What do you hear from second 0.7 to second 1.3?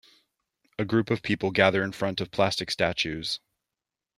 A group of